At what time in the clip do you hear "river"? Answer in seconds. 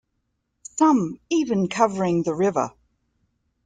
2.33-2.71